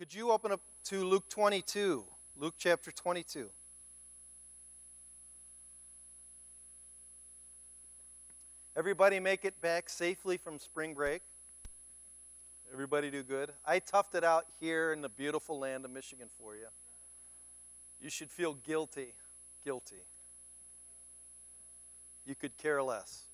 [0.00, 2.06] Could you open up to Luke 22?
[2.38, 3.50] Luke chapter 22.
[8.74, 11.20] Everybody make it back safely from spring break?
[12.72, 13.52] Everybody do good?
[13.66, 16.68] I toughed it out here in the beautiful land of Michigan for you.
[18.00, 19.12] You should feel guilty.
[19.62, 20.02] Guilty.
[22.24, 23.24] You could care less.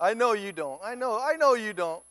[0.00, 0.80] I know you don't.
[0.82, 1.20] I know.
[1.22, 2.02] I know you don't.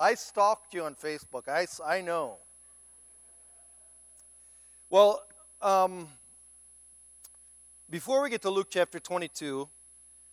[0.00, 1.46] I stalked you on Facebook.
[1.46, 2.38] I, I know.
[4.92, 5.22] Well,
[5.62, 6.08] um,
[7.88, 9.68] before we get to Luke chapter 22,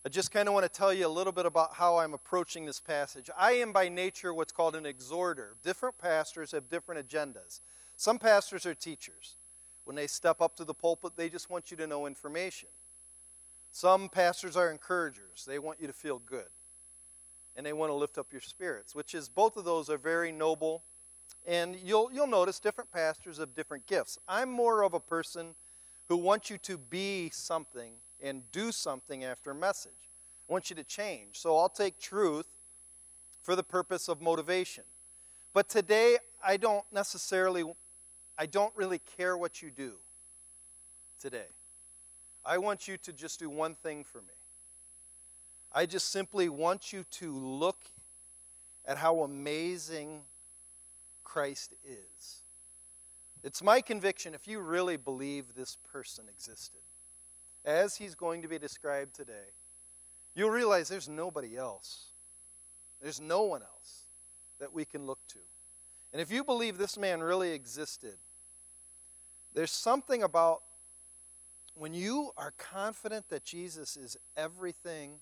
[0.04, 2.66] I just kind of want to tell you a little bit about how I'm approaching
[2.66, 3.30] this passage.
[3.38, 5.58] I am by nature what's called an exhorter.
[5.64, 7.62] Different pastors have different agendas.
[7.98, 9.36] Some pastors are teachers.
[9.84, 12.70] When they step up to the pulpit, they just want you to know information.
[13.72, 15.46] Some pastors are encouragers.
[15.48, 16.50] They want you to feel good.
[17.56, 20.32] And they want to lift up your spirits, which is both of those are very
[20.32, 20.82] noble
[21.46, 24.20] and you'll, you'll notice different pastors have different gifts.
[24.28, 25.56] I'm more of a person
[26.10, 29.92] who wants you to be something and do something after a message.
[30.50, 31.40] I want you to change.
[31.40, 32.48] So I'll take truth
[33.42, 34.84] for the purpose of motivation.
[35.54, 37.64] But today, I don't necessarily,
[38.38, 39.94] I don't really care what you do
[41.20, 41.48] today.
[42.46, 44.34] I want you to just do one thing for me.
[45.74, 47.78] I just simply want you to look
[48.86, 50.22] at how amazing
[51.28, 52.42] Christ is.
[53.44, 56.80] It's my conviction if you really believe this person existed,
[57.66, 59.52] as he's going to be described today,
[60.36, 62.14] you'll realize there's nobody else.
[63.02, 64.06] There's no one else
[64.60, 65.40] that we can look to.
[66.14, 68.16] And if you believe this man really existed,
[69.54, 70.62] there's something about
[71.76, 75.20] when you are confident that Jesus is everything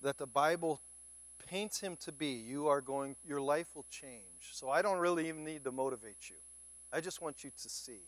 [0.00, 0.80] that the Bible
[1.48, 4.52] paints him to be, you are going your life will change.
[4.52, 6.36] So I don't really even need to motivate you.
[6.92, 8.00] I just want you to see.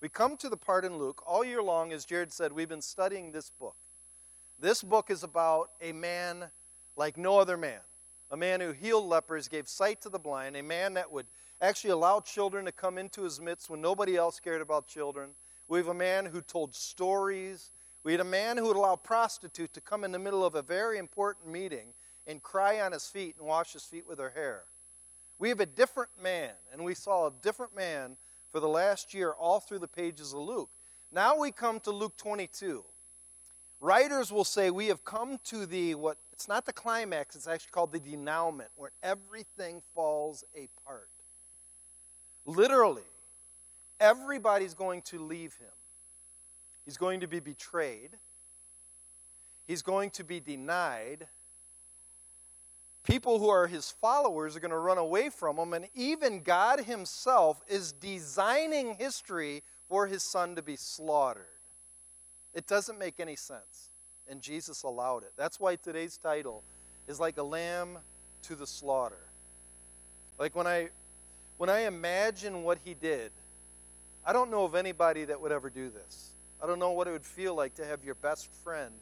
[0.00, 2.80] We come to the part in Luke all year long as Jared said we've been
[2.80, 3.76] studying this book.
[4.58, 6.46] This book is about a man
[6.96, 7.80] like no other man.
[8.30, 11.26] A man who healed lepers, gave sight to the blind, a man that would
[11.60, 15.30] actually allow children to come into his midst when nobody else cared about children.
[15.66, 17.70] We have a man who told stories.
[18.04, 20.62] We had a man who would allow prostitute to come in the middle of a
[20.62, 21.94] very important meeting
[22.28, 24.64] and cry on his feet and wash his feet with her hair.
[25.38, 28.16] We have a different man, and we saw a different man
[28.52, 30.70] for the last year all through the pages of Luke.
[31.10, 32.84] Now we come to Luke 22.
[33.80, 37.70] Writers will say we have come to the what it's not the climax, it's actually
[37.72, 41.08] called the denouement, where everything falls apart.
[42.44, 43.02] Literally,
[43.98, 45.68] everybody's going to leave him.
[46.84, 48.10] He's going to be betrayed.
[49.66, 51.26] He's going to be denied
[53.04, 56.80] people who are his followers are going to run away from him, and even God
[56.80, 61.46] himself is designing history for his son to be slaughtered.
[62.54, 63.90] It doesn't make any sense,
[64.28, 65.32] and Jesus allowed it.
[65.36, 66.62] That's why today's title
[67.06, 67.98] is like a lamb
[68.42, 69.28] to the slaughter.
[70.38, 70.90] Like when I
[71.56, 73.32] when I imagine what he did,
[74.24, 76.30] I don't know of anybody that would ever do this.
[76.62, 78.92] I don't know what it would feel like to have your best friend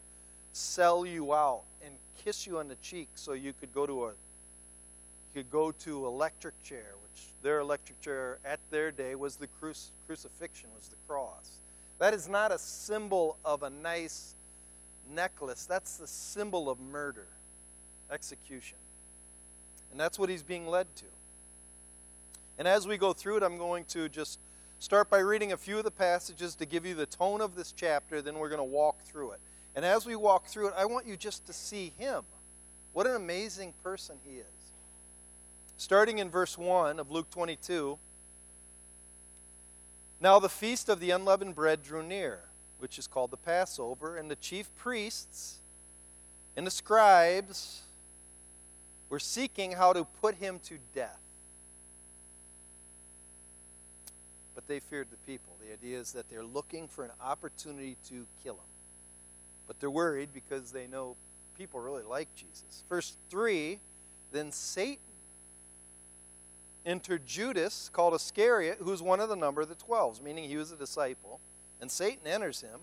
[0.52, 4.08] sell you out and kiss you on the cheek so you could go to a
[4.08, 9.48] you could go to electric chair, which their electric chair at their day was the
[9.60, 11.60] cruci- crucifixion, was the cross.
[11.98, 14.34] That is not a symbol of a nice
[15.14, 15.66] necklace.
[15.66, 17.26] That's the symbol of murder,
[18.10, 18.78] execution.
[19.90, 21.04] And that's what he's being led to.
[22.58, 24.38] And as we go through it, I'm going to just
[24.78, 27.72] start by reading a few of the passages to give you the tone of this
[27.72, 29.40] chapter, then we're going to walk through it.
[29.76, 32.22] And as we walk through it, I want you just to see him.
[32.94, 34.46] What an amazing person he is.
[35.76, 37.98] Starting in verse 1 of Luke 22
[40.18, 42.40] Now the feast of the unleavened bread drew near,
[42.78, 45.60] which is called the Passover, and the chief priests
[46.56, 47.82] and the scribes
[49.10, 51.20] were seeking how to put him to death.
[54.54, 55.52] But they feared the people.
[55.62, 58.75] The idea is that they're looking for an opportunity to kill him.
[59.66, 61.16] But they're worried because they know
[61.56, 62.84] people really like Jesus.
[62.88, 63.80] Verse 3
[64.32, 64.98] Then Satan
[66.84, 70.70] entered Judas, called Iscariot, who's one of the number of the twelve, meaning he was
[70.70, 71.40] a disciple.
[71.80, 72.80] And Satan enters him.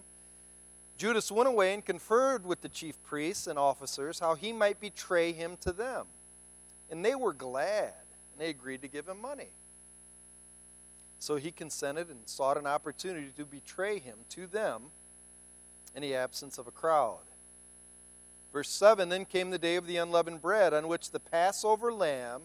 [0.98, 5.32] Judas went away and conferred with the chief priests and officers how he might betray
[5.32, 6.06] him to them.
[6.92, 7.94] And they were glad,
[8.32, 9.50] and they agreed to give him money.
[11.18, 14.84] So he consented and sought an opportunity to betray him to them
[15.96, 17.20] in the absence of a crowd.
[18.52, 22.44] Verse 7 Then came the day of the unleavened bread, on which the Passover lamb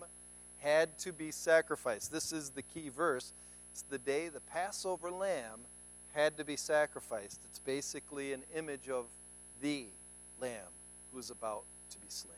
[0.59, 2.11] had to be sacrificed.
[2.11, 3.33] This is the key verse.
[3.73, 5.61] It's the day the Passover lamb
[6.15, 7.43] had to be sacrificed.
[7.45, 9.06] It's basically an image of
[9.61, 9.87] the
[10.41, 10.73] lamb
[11.12, 12.35] who is about to be slain.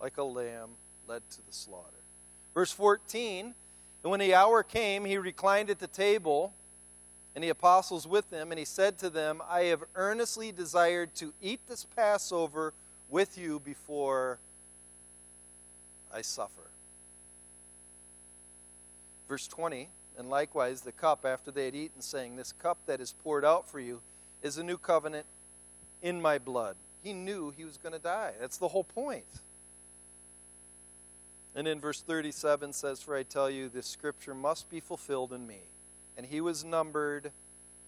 [0.00, 0.70] Like a lamb
[1.06, 2.02] led to the slaughter.
[2.54, 3.54] Verse 14
[4.02, 6.52] And when the hour came, he reclined at the table,
[7.38, 11.32] and the apostles with him, and he said to them, I have earnestly desired to
[11.40, 12.74] eat this Passover
[13.08, 14.40] with you before
[16.12, 16.72] I suffer.
[19.28, 19.88] Verse 20
[20.18, 23.68] And likewise the cup after they had eaten, saying, This cup that is poured out
[23.68, 24.00] for you
[24.42, 25.26] is a new covenant
[26.02, 26.74] in my blood.
[27.04, 28.32] He knew he was going to die.
[28.40, 29.42] That's the whole point.
[31.54, 35.46] And in verse 37 says, For I tell you, this scripture must be fulfilled in
[35.46, 35.60] me.
[36.18, 37.32] And he was numbered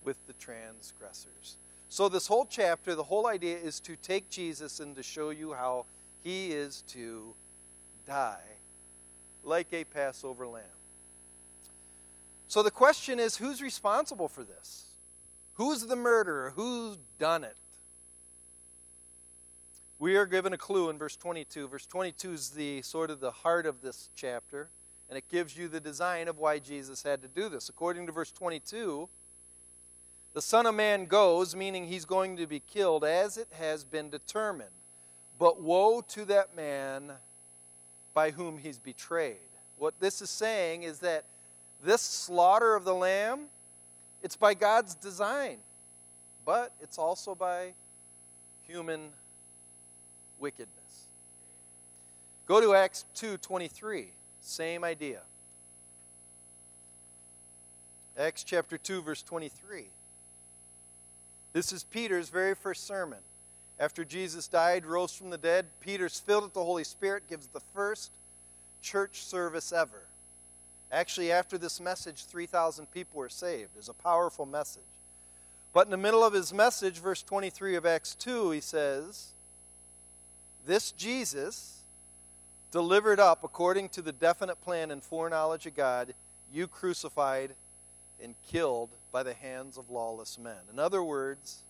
[0.03, 1.59] with the transgressors.
[1.91, 5.53] So, this whole chapter, the whole idea is to take Jesus and to show you
[5.53, 5.85] how
[6.23, 7.35] he is to
[8.07, 8.41] die
[9.43, 10.65] like a Passover lamb.
[12.47, 14.85] So, the question is who's responsible for this?
[15.55, 16.53] Who's the murderer?
[16.55, 17.57] Who's done it?
[19.99, 21.69] We are given a clue in verse 22.
[21.69, 24.71] Verse 22 is the sort of the heart of this chapter,
[25.11, 27.69] and it gives you the design of why Jesus had to do this.
[27.69, 29.09] According to verse 22,
[30.33, 34.09] the Son of Man goes, meaning he's going to be killed, as it has been
[34.09, 34.71] determined.
[35.37, 37.13] But woe to that man
[38.15, 39.37] by whom he's betrayed.
[39.79, 41.25] What this is saying is that
[41.83, 43.47] this slaughter of the lamb,
[44.23, 45.59] it's by God's design,
[46.45, 47.73] but it's also by
[48.63, 49.11] human
[50.39, 51.09] wickedness.
[52.47, 55.21] Go to Acts 2:23, same idea.
[58.19, 59.87] Acts chapter 2 verse 23.
[61.53, 63.19] This is Peter's very first sermon.
[63.79, 67.61] After Jesus died, rose from the dead, Peter's filled with the Holy Spirit gives the
[67.75, 68.13] first
[68.83, 70.03] church service ever.
[70.93, 73.71] Actually, after this message, 3,000 people were saved.
[73.79, 74.83] It's a powerful message.
[75.73, 79.33] But in the middle of his message, verse 23 of Acts 2, he says,
[80.67, 81.80] this Jesus,
[82.71, 86.15] delivered up according to the definite plan and foreknowledge of God,
[86.53, 87.55] you crucified
[88.23, 90.59] and killed by the hands of lawless men.
[90.73, 91.65] In other words,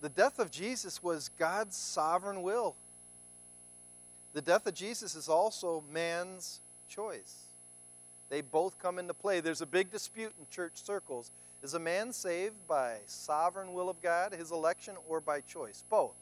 [0.00, 2.74] the death of Jesus was God's sovereign will.
[4.34, 7.44] The death of Jesus is also man's choice.
[8.28, 9.40] They both come into play.
[9.40, 11.30] There's a big dispute in church circles.
[11.62, 15.84] Is a man saved by sovereign will of God, his election, or by choice?
[15.88, 16.16] Both.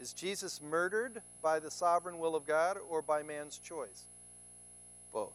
[0.00, 4.04] Is Jesus murdered by the sovereign will of God or by man's choice?
[5.12, 5.34] Both.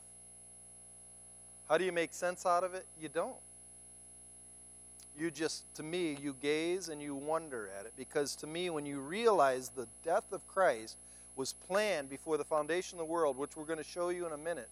[1.70, 2.86] How do you make sense out of it?
[3.00, 3.36] You don't.
[5.18, 8.86] You just, to me, you gaze and you wonder at it because to me, when
[8.86, 10.98] you realize the death of Christ
[11.36, 14.34] was planned before the foundation of the world, which we're going to show you in
[14.34, 14.70] a minute,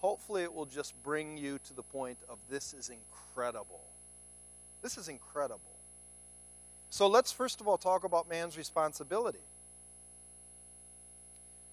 [0.00, 3.80] hopefully it will just bring you to the point of this is incredible.
[4.82, 5.60] This is incredible.
[6.90, 9.38] So let's first of all talk about man's responsibility.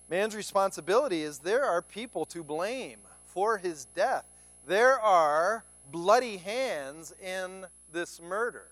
[0.10, 4.25] Man's responsibility is there are people to blame for his death.
[4.66, 8.68] There are bloody hands in this murder.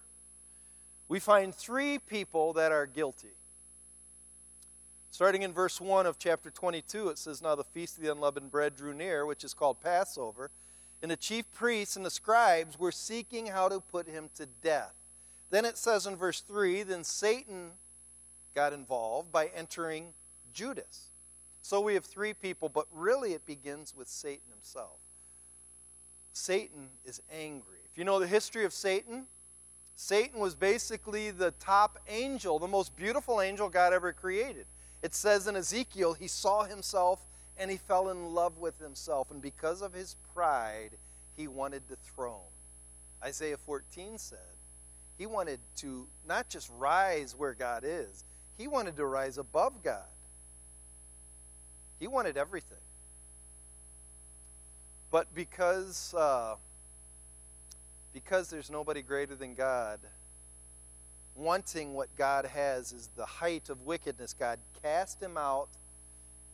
[1.08, 3.36] We find three people that are guilty.
[5.12, 8.52] Starting in verse 1 of chapter 22, it says, Now the feast of the unleavened
[8.52, 10.52] bread drew near, which is called Passover,
[11.02, 14.94] and the chief priests and the scribes were seeking how to put him to death.
[15.50, 17.72] Then it says in verse 3 then Satan
[18.54, 20.14] got involved by entering
[20.54, 21.12] Judas.
[21.62, 25.00] So we have three people, but really it begins with Satan himself.
[26.32, 27.80] Satan is angry.
[27.92, 29.26] If you know the history of Satan,
[29.96, 34.66] Satan was basically the top angel, the most beautiful angel God ever created.
[35.02, 37.26] It says in Ezekiel, he saw himself
[37.58, 39.32] and he fell in love with himself.
[39.32, 40.92] And because of his pride,
[41.38, 42.52] he wanted the throne.
[43.24, 44.40] Isaiah 14 said,
[45.18, 48.26] he wanted to not just rise where God is,
[48.58, 50.04] he wanted to rise above God.
[52.00, 52.78] He wanted everything.
[55.12, 56.56] But because, uh,
[58.14, 60.00] because there's nobody greater than God,
[61.36, 64.34] wanting what God has is the height of wickedness.
[64.38, 65.70] God cast him out,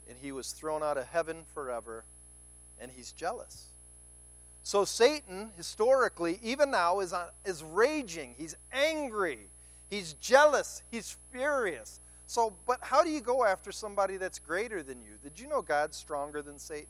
[0.08, 2.04] and he was thrown out of heaven forever,
[2.80, 3.71] and he's jealous.
[4.64, 8.36] So Satan, historically, even now, is, on, is raging.
[8.38, 9.40] He's angry.
[9.90, 10.84] He's jealous.
[10.92, 12.00] He's furious.
[12.28, 15.18] So, but how do you go after somebody that's greater than you?
[15.22, 16.88] Did you know God's stronger than Satan?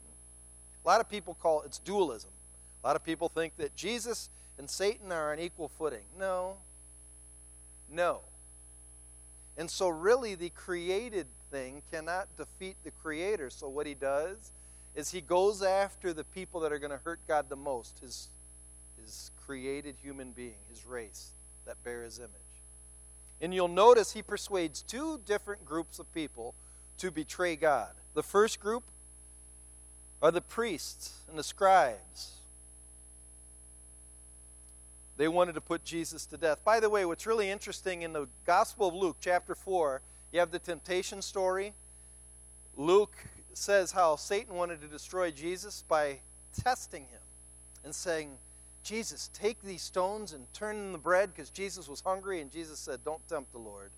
[0.84, 2.30] A lot of people call it, it's dualism.
[2.82, 6.04] A lot of people think that Jesus and Satan are on equal footing.
[6.18, 6.56] No.
[7.90, 8.20] No.
[9.56, 13.50] And so, really, the created thing cannot defeat the Creator.
[13.50, 14.52] So, what he does
[14.94, 18.28] is he goes after the people that are going to hurt God the most his,
[19.00, 21.30] his created human being, his race
[21.66, 22.30] that bear his image.
[23.40, 26.54] And you'll notice he persuades two different groups of people
[26.98, 27.90] to betray God.
[28.14, 28.84] The first group
[30.22, 32.34] are the priests and the scribes.
[35.16, 36.64] They wanted to put Jesus to death.
[36.64, 40.00] By the way, what's really interesting in the Gospel of Luke, chapter 4,
[40.32, 41.74] you have the temptation story.
[42.76, 43.16] Luke
[43.58, 46.20] says how Satan wanted to destroy Jesus by
[46.52, 47.20] testing him
[47.84, 48.38] and saying,
[48.82, 52.78] Jesus, take these stones and turn them the bread because Jesus was hungry, and Jesus
[52.78, 53.90] said, Don't tempt the Lord.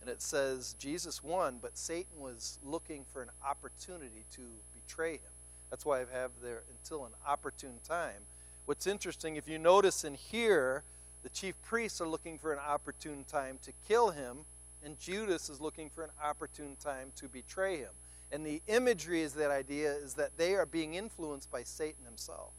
[0.00, 4.42] And it says Jesus won, but Satan was looking for an opportunity to
[4.74, 5.32] betray him.
[5.70, 8.22] That's why I have there until an opportune time.
[8.66, 10.82] What's interesting, if you notice in here,
[11.22, 14.38] the chief priests are looking for an opportune time to kill him,
[14.84, 17.90] and Judas is looking for an opportune time to betray him.
[18.32, 22.52] And the imagery is that idea is that they are being influenced by Satan himself.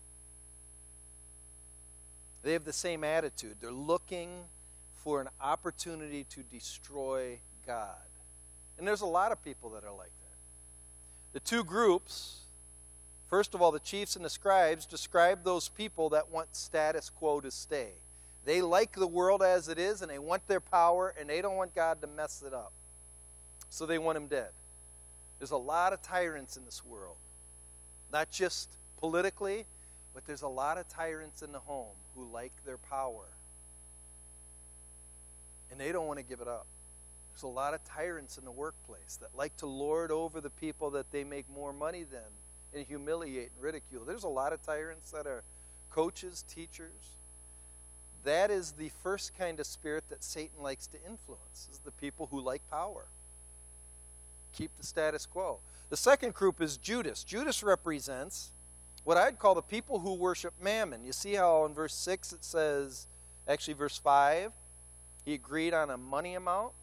[2.44, 3.58] They have the same attitude.
[3.60, 4.30] They're looking
[4.96, 7.96] for an opportunity to destroy God.
[8.78, 11.34] And there's a lot of people that are like that.
[11.34, 12.42] The two groups,
[13.28, 17.42] first of all, the chiefs and the scribes, describe those people that want status quo
[17.42, 17.92] to stay.
[18.46, 21.58] They like the world as it is and they want their power and they don't
[21.58, 22.72] want God to mess it up.
[23.70, 24.52] So they want him dead.
[25.40, 27.18] There's a lot of tyrants in this world,
[28.12, 29.66] not just politically,
[30.14, 33.26] but there's a lot of tyrants in the home who like their power.
[35.70, 36.66] And they don't want to give it up.
[37.32, 40.90] There's a lot of tyrants in the workplace that like to lord over the people
[40.92, 42.22] that they make more money than
[42.74, 44.06] and humiliate and ridicule.
[44.06, 45.44] There's a lot of tyrants that are
[45.92, 47.16] coaches, teachers.
[48.24, 52.28] That is the first kind of spirit that Satan likes to influence, is the people
[52.32, 53.06] who like power
[54.58, 55.60] keep the status quo.
[55.90, 57.24] The second group is Judas.
[57.24, 58.52] Judas represents
[59.04, 61.06] what I'd call the people who worship mammon.
[61.06, 63.08] You see how in verse 6 it says,
[63.48, 64.52] actually, verse 5,
[65.24, 66.74] he agreed on a money amount?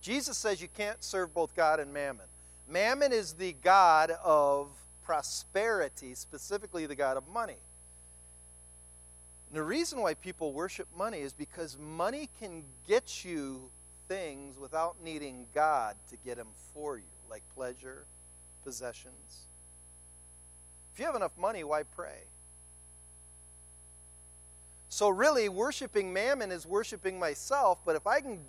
[0.00, 2.26] Jesus says you can't serve both God and mammon.
[2.68, 4.68] Mammon is the God of
[5.04, 7.58] prosperity, specifically the God of money.
[9.48, 13.68] And the reason why people worship money is because money can get you
[14.12, 18.04] things without needing God to get them for you, like pleasure,
[18.62, 19.46] possessions.
[20.92, 22.24] If you have enough money, why pray?
[24.90, 28.40] So, really, worshiping mammon is worshiping myself, but if I can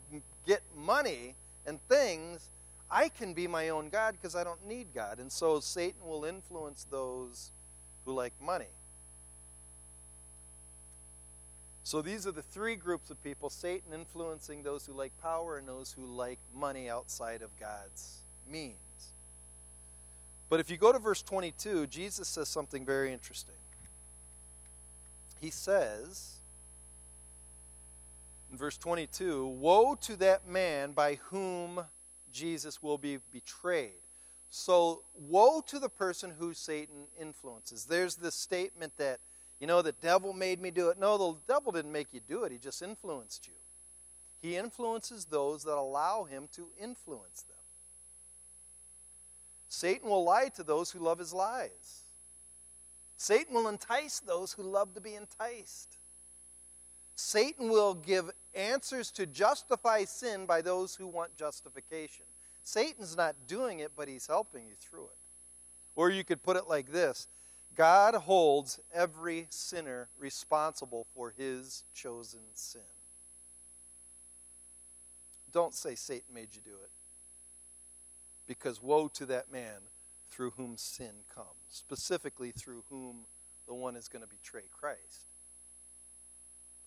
[0.45, 2.49] get money and things,
[2.91, 5.19] I can be my own God because I don't need God.
[5.19, 7.53] And so, Satan will influence those
[8.03, 8.67] who like money.
[11.83, 15.67] So these are the three groups of people Satan influencing those who like power and
[15.67, 18.77] those who like money outside of God's means.
[20.49, 23.55] But if you go to verse 22, Jesus says something very interesting.
[25.41, 26.39] He says,
[28.49, 31.81] in verse 22, Woe to that man by whom
[32.31, 33.91] Jesus will be betrayed.
[34.49, 37.85] So, woe to the person who Satan influences.
[37.85, 39.19] There's this statement that
[39.63, 40.99] you know, the devil made me do it.
[40.99, 43.53] No, the devil didn't make you do it, he just influenced you.
[44.41, 47.55] He influences those that allow him to influence them.
[49.69, 52.01] Satan will lie to those who love his lies.
[53.15, 55.95] Satan will entice those who love to be enticed.
[57.15, 62.25] Satan will give answers to justify sin by those who want justification.
[62.63, 65.19] Satan's not doing it, but he's helping you through it.
[65.95, 67.29] Or you could put it like this
[67.75, 72.81] God holds every sinner responsible for his chosen sin.
[75.51, 76.89] Don't say Satan made you do it.
[78.45, 79.81] Because woe to that man
[80.29, 83.25] through whom sin comes, specifically through whom
[83.67, 85.27] the one is going to betray Christ.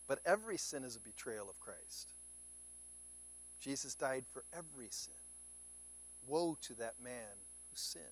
[0.06, 2.12] But every sin is a betrayal of Christ.
[3.60, 5.14] Jesus died for every sin.
[6.26, 7.38] Woe to that man
[7.70, 8.04] who sinned.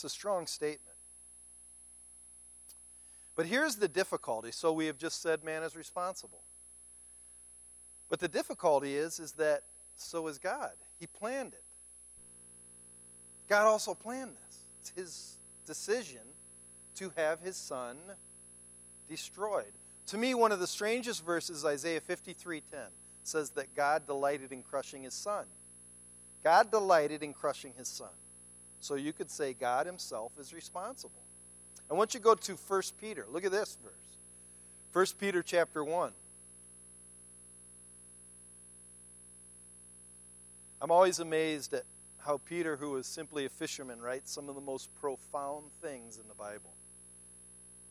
[0.00, 0.96] It's a strong statement.
[3.36, 4.50] But here's the difficulty.
[4.50, 6.40] So we have just said man is responsible.
[8.08, 9.64] But the difficulty is is that
[9.96, 10.72] so is God.
[10.98, 11.62] He planned it.
[13.46, 14.58] God also planned this.
[14.80, 16.22] It's his decision
[16.94, 17.98] to have his son
[19.06, 19.72] destroyed.
[20.06, 22.62] To me one of the strangest verses Isaiah 53:10
[23.22, 25.44] says that God delighted in crushing his son.
[26.42, 28.08] God delighted in crushing his son.
[28.80, 31.22] So you could say God himself is responsible.
[31.90, 33.26] I want you to go to 1 Peter.
[33.30, 33.92] Look at this verse.
[34.92, 36.12] 1 Peter chapter 1.
[40.82, 41.84] I'm always amazed at
[42.18, 46.26] how Peter, who was simply a fisherman, writes some of the most profound things in
[46.28, 46.72] the Bible.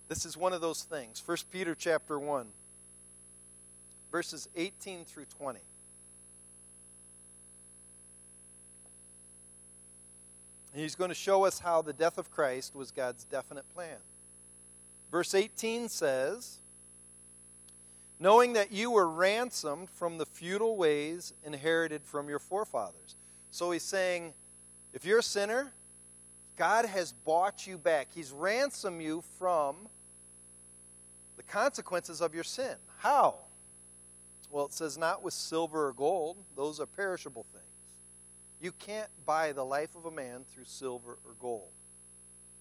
[0.07, 1.21] This is one of those things.
[1.23, 2.47] 1 Peter chapter 1,
[4.11, 5.59] verses 18 through 20.
[10.79, 13.97] He's going to show us how the death of Christ was God's definite plan.
[15.11, 16.59] Verse 18 says,
[18.19, 23.15] Knowing that you were ransomed from the futile ways inherited from your forefathers.
[23.49, 24.33] So he's saying,
[24.93, 25.71] if you're a sinner,
[26.57, 28.09] God has bought you back.
[28.13, 29.87] He's ransomed you from
[31.37, 32.75] the consequences of your sin.
[32.97, 33.35] How?
[34.51, 37.68] Well, it says not with silver or gold, those are perishable things.
[38.61, 41.71] You can't buy the life of a man through silver or gold.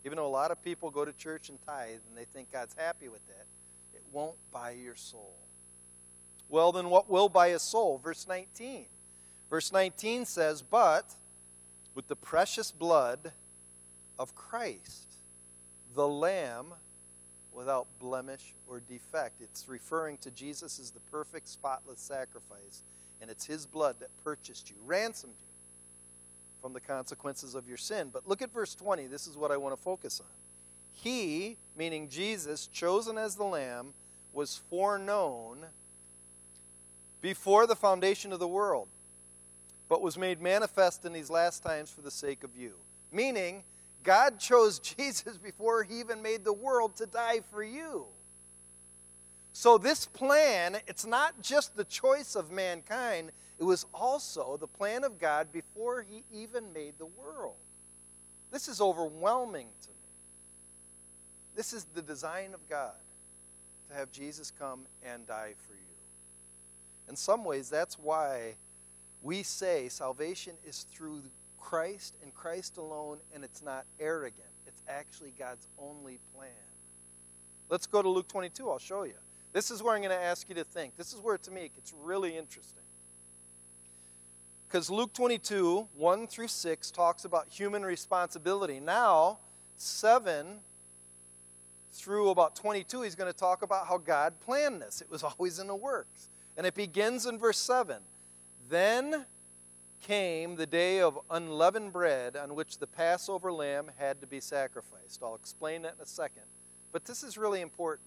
[0.05, 2.75] Even though a lot of people go to church and tithe and they think God's
[2.79, 3.47] happy with that,
[3.93, 5.35] it won't buy your soul.
[6.49, 7.99] Well, then what will buy a soul?
[7.99, 8.87] Verse 19.
[9.51, 11.17] Verse 19 says, But
[11.95, 13.33] with the precious blood
[14.19, 15.09] of Christ,
[15.95, 16.75] the Lamb
[17.53, 19.41] without blemish or defect.
[19.41, 22.85] It's referring to Jesus as the perfect, spotless sacrifice,
[23.21, 25.48] and it's His blood that purchased you, ransomed you
[26.69, 28.11] from the consequences of your sin.
[28.13, 29.07] But look at verse 20.
[29.07, 30.27] This is what I want to focus on.
[30.93, 33.95] He, meaning Jesus, chosen as the Lamb,
[34.35, 35.65] was foreknown
[37.23, 38.89] before the foundation of the world,
[39.89, 42.75] but was made manifest in these last times for the sake of you.
[43.11, 43.65] Meaning,
[44.03, 48.05] God chose Jesus before he even made the world to die for you.
[49.55, 55.05] So, this plan, it's not just the choice of mankind, it was also the plan
[55.05, 57.57] of God before He even made the world.
[58.51, 59.95] This is overwhelming to me.
[61.55, 62.95] This is the design of God
[63.89, 65.81] to have Jesus come and die for you.
[67.09, 68.55] In some ways, that's why
[69.23, 71.23] we say salvation is through
[71.59, 74.49] Christ and Christ alone, and it's not arrogant.
[74.67, 76.51] It's actually God's only plan.
[77.69, 78.71] Let's go to Luke 22.
[78.71, 79.15] I'll show you.
[79.53, 80.97] This is where I'm going to ask you to think.
[80.97, 82.83] This is where, to me, it gets really interesting.
[84.69, 88.81] Because Luke 22, 1 through 6, talks about human responsibility.
[88.81, 89.39] Now,
[89.77, 90.59] 7
[91.91, 95.01] through about 22, he's going to talk about how God planned this.
[95.01, 96.29] It was always in the works.
[96.59, 97.97] And it begins in verse 7.
[98.69, 99.25] Then
[100.03, 105.23] came the day of unleavened bread on which the Passover lamb had to be sacrificed.
[105.23, 106.43] I'll explain that in a second.
[106.93, 108.07] But this is really important.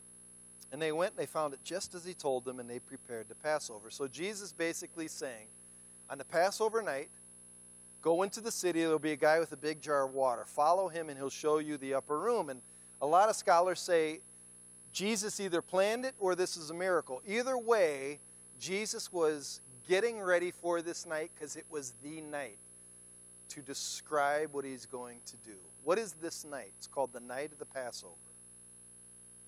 [0.71, 3.27] And they went and they found it just as he told them, and they prepared
[3.27, 3.89] the Passover.
[3.89, 5.47] So Jesus basically saying,
[6.09, 7.09] on the Passover night,
[8.01, 10.45] go into the city, there'll be a guy with a big jar of water.
[10.45, 12.49] Follow him, and he'll show you the upper room.
[12.49, 12.61] And
[13.01, 14.21] a lot of scholars say
[14.93, 17.21] Jesus either planned it or this is a miracle.
[17.27, 18.19] Either way,
[18.59, 22.57] Jesus was getting ready for this night because it was the night
[23.49, 25.57] to describe what he's going to do.
[25.83, 26.71] What is this night?
[26.77, 28.15] It's called the night of the Passover.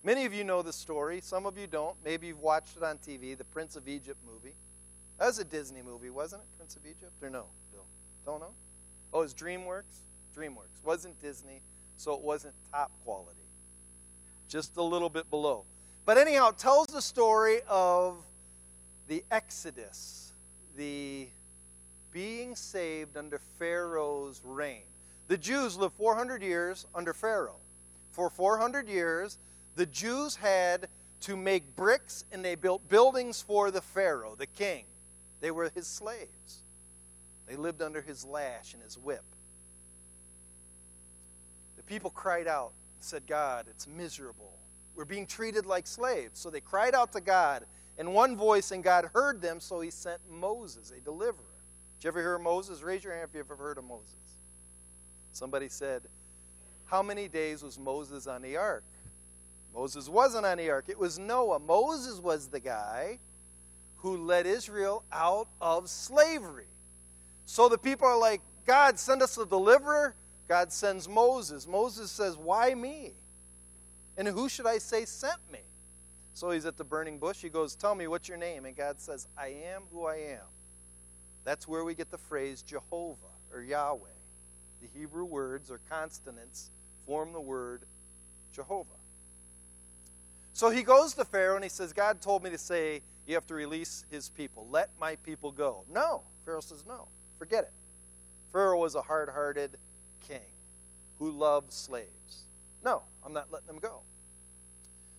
[0.04, 1.20] Many of you know the story.
[1.22, 1.96] Some of you don't.
[2.04, 4.54] Maybe you've watched it on TV, the Prince of Egypt movie.
[5.18, 6.58] That was a Disney movie, wasn't it?
[6.58, 7.12] Prince of Egypt?
[7.22, 7.84] Or no, Bill?
[8.26, 8.52] Don't know?
[9.14, 10.02] Oh, it was DreamWorks?
[10.36, 10.84] DreamWorks.
[10.84, 11.62] Wasn't Disney,
[11.96, 13.38] so it wasn't top quality.
[14.46, 15.64] Just a little bit below.
[16.04, 18.16] But anyhow, it tells the story of
[19.08, 20.34] the Exodus,
[20.76, 21.28] the
[22.12, 24.82] being saved under Pharaoh's reign.
[25.28, 27.56] The Jews lived 400 years under Pharaoh.
[28.12, 29.38] For 400 years,
[29.74, 30.88] the Jews had
[31.20, 34.84] to make bricks and they built buildings for the Pharaoh, the king.
[35.40, 36.64] They were his slaves.
[37.46, 39.24] They lived under his lash and his whip.
[41.76, 44.52] The people cried out and said, God, it's miserable.
[44.94, 46.40] We're being treated like slaves.
[46.40, 47.64] So they cried out to God
[47.98, 51.44] in one voice, and God heard them, so he sent Moses, a deliverer.
[51.98, 52.82] Did you ever hear of Moses?
[52.82, 54.38] Raise your hand if you've ever heard of Moses.
[55.32, 56.02] Somebody said,
[56.86, 58.84] How many days was Moses on the ark?
[59.74, 61.58] Moses wasn't on the ark, it was Noah.
[61.58, 63.18] Moses was the guy
[63.96, 66.68] who led Israel out of slavery.
[67.46, 70.14] So the people are like, God, send us a deliverer.
[70.48, 71.66] God sends Moses.
[71.66, 73.14] Moses says, Why me?
[74.16, 75.60] And who should I say sent me?
[76.34, 77.40] So he's at the burning bush.
[77.42, 78.64] He goes, Tell me, what's your name?
[78.64, 80.46] And God says, I am who I am.
[81.44, 83.16] That's where we get the phrase Jehovah
[83.52, 84.08] or Yahweh.
[84.80, 86.70] The Hebrew words or consonants
[87.06, 87.82] form the word
[88.52, 88.88] Jehovah.
[90.54, 93.46] So he goes to Pharaoh and he says, God told me to say you have
[93.48, 94.66] to release his people.
[94.70, 95.84] Let my people go.
[95.90, 96.22] No.
[96.44, 97.08] Pharaoh says, no.
[97.38, 97.72] Forget it.
[98.52, 99.76] Pharaoh was a hard hearted
[100.26, 100.38] king
[101.18, 102.46] who loved slaves.
[102.84, 104.00] No, I'm not letting them go.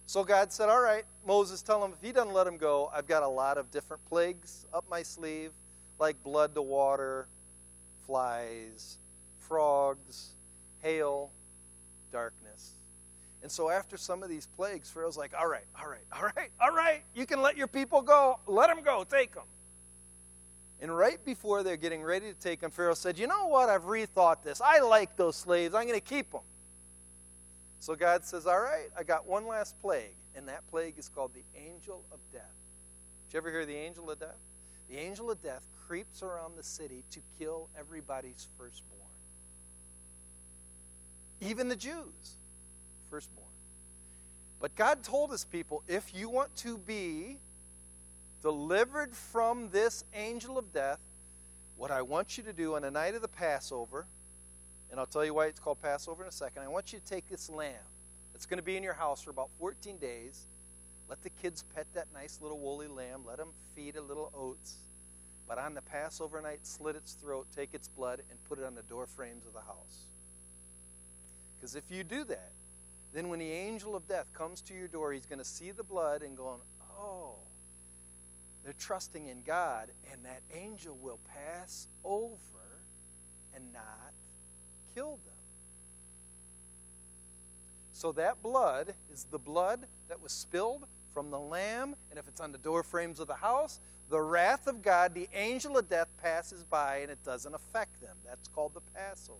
[0.06, 3.08] So God said, All right, Moses, tell him if he doesn't let him go, I've
[3.08, 5.52] got a lot of different plagues up my sleeve,
[6.00, 7.28] like blood to water,
[8.06, 9.00] flies,
[9.40, 10.36] frogs,
[10.82, 11.32] hail,
[12.12, 12.45] darkness.
[13.46, 16.50] And so after some of these plagues, Pharaoh's like, All right, all right, all right,
[16.60, 18.40] all right, you can let your people go.
[18.48, 19.44] Let them go, take them.
[20.82, 23.70] And right before they're getting ready to take them, Pharaoh said, You know what?
[23.70, 24.62] I've rethought this.
[24.62, 25.76] I like those slaves.
[25.76, 26.42] I'm going to keep them.
[27.82, 31.30] So God says, All right, I got one last plague, and that plague is called
[31.36, 32.42] the angel of death.
[33.28, 34.40] Did you ever hear the angel of death?
[34.90, 39.02] The angel of death creeps around the city to kill everybody's firstborn,
[41.42, 42.40] even the Jews,
[43.10, 43.48] firstborn.
[44.60, 47.38] But God told his people if you want to be
[48.42, 51.00] delivered from this angel of death,
[51.78, 54.06] what I want you to do on the night of the Passover,
[54.92, 56.62] and I'll tell you why it's called Passover in a second.
[56.64, 57.74] I want you to take this lamb.
[58.34, 60.48] It's going to be in your house for about 14 days.
[61.10, 63.24] Let the kids pet that nice little woolly lamb.
[63.26, 64.78] Let them feed it little oats.
[65.48, 68.76] But on the Passover night, slit its throat, take its blood, and put it on
[68.76, 70.06] the door frames of the house.
[71.56, 72.52] Because if you do that,
[73.16, 75.84] then when the angel of death comes to your door, he's going to see the
[75.84, 76.60] blood and going,
[77.00, 77.36] oh,
[78.64, 82.36] they're trusting in God, and that angel will pass over
[83.56, 84.14] and not
[84.94, 85.34] kill them.
[87.94, 92.42] So that blood is the blood that was spilled from the lamb, and if it's
[92.42, 96.10] on the door frames of the house, the wrath of God, the angel of death,
[96.22, 98.18] passes by and it doesn't affect them.
[98.26, 99.40] That's called the Passover.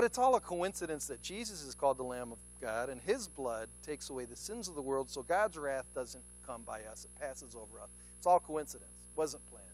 [0.00, 3.28] But it's all a coincidence that Jesus is called the Lamb of God, and his
[3.28, 7.04] blood takes away the sins of the world, so God's wrath doesn't come by us,
[7.04, 7.90] it passes over us.
[8.16, 9.66] It's all coincidence, it wasn't planned.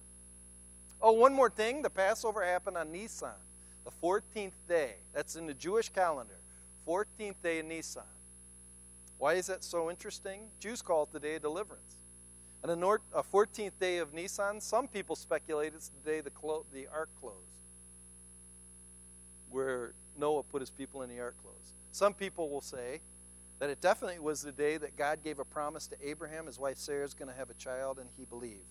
[1.01, 3.39] Oh, one more thing the Passover happened on Nisan,
[3.85, 4.95] the 14th day.
[5.15, 6.41] That's in the Jewish calendar,
[6.89, 8.03] 14th day of Nisan.
[9.19, 10.49] Why is that so interesting?
[10.59, 11.99] Jews call it the day of deliverance.
[12.65, 12.99] On the
[13.33, 16.33] 14th uh, day of Nisan, some people speculate it's the day the,
[16.73, 17.56] the ark closed,
[19.51, 21.73] where Noah put his people in the ark closed.
[21.93, 23.01] Some people will say
[23.59, 26.77] that it definitely was the day that God gave a promise to Abraham, his wife
[26.77, 28.67] Sarah is going to have a child, and he believed.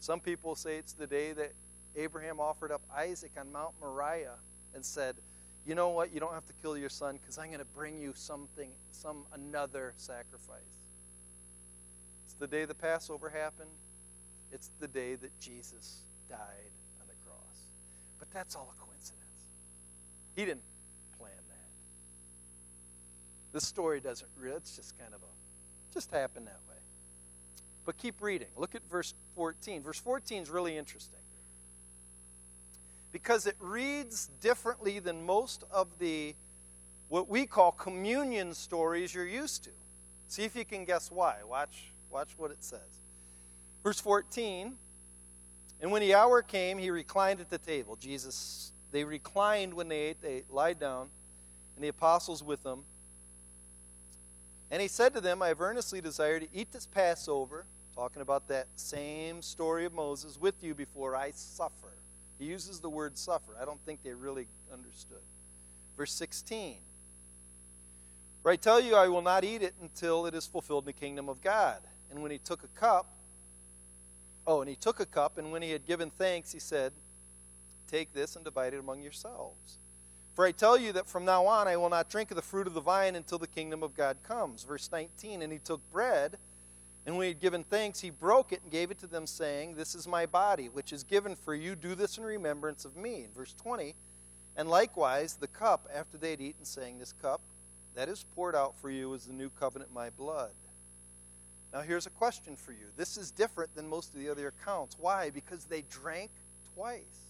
[0.00, 1.52] Some people say it's the day that
[1.94, 4.38] Abraham offered up Isaac on Mount Moriah
[4.74, 5.16] and said,
[5.66, 6.12] "You know what?
[6.12, 9.26] You don't have to kill your son because I'm going to bring you something, some
[9.32, 10.80] another sacrifice."
[12.24, 13.70] It's the day the Passover happened.
[14.50, 17.66] It's the day that Jesus died on the cross.
[18.18, 19.21] But that's all a coincidence.
[20.36, 20.62] He didn't
[21.18, 21.68] plan that.
[23.52, 24.28] This story doesn't.
[24.44, 26.76] It's just kind of a, just happened that way.
[27.84, 28.48] But keep reading.
[28.56, 29.82] Look at verse 14.
[29.82, 31.18] Verse 14 is really interesting
[33.12, 36.34] because it reads differently than most of the
[37.08, 39.70] what we call communion stories you're used to.
[40.28, 41.36] See if you can guess why.
[41.46, 43.00] Watch, watch what it says.
[43.84, 44.72] Verse 14
[45.82, 47.96] And when the hour came, he reclined at the table.
[47.96, 51.08] Jesus, they reclined when they ate, they lied down,
[51.74, 52.84] and the apostles with them.
[54.70, 58.48] And he said to them, I have earnestly desired to eat this Passover, talking about
[58.48, 61.92] that same story of Moses, with you before I suffer.
[62.38, 63.56] He uses the word suffer.
[63.60, 65.22] I don't think they really understood.
[65.96, 66.76] Verse 16.
[68.42, 70.92] For I tell you, I will not eat it until it is fulfilled in the
[70.92, 71.78] kingdom of God.
[72.10, 73.06] And when he took a cup,
[74.46, 76.92] oh, and he took a cup, and when he had given thanks, he said,
[77.92, 79.78] Take this and divide it among yourselves.
[80.34, 82.66] For I tell you that from now on I will not drink of the fruit
[82.66, 84.64] of the vine until the kingdom of God comes.
[84.64, 86.38] Verse 19 And he took bread,
[87.04, 89.74] and when he had given thanks, he broke it and gave it to them, saying,
[89.74, 91.76] This is my body, which is given for you.
[91.76, 93.24] Do this in remembrance of me.
[93.24, 93.94] In verse 20
[94.56, 97.42] And likewise the cup, after they had eaten, saying, This cup
[97.94, 100.52] that is poured out for you is the new covenant, my blood.
[101.74, 102.86] Now here's a question for you.
[102.96, 104.96] This is different than most of the other accounts.
[104.98, 105.28] Why?
[105.28, 106.30] Because they drank
[106.74, 107.21] twice.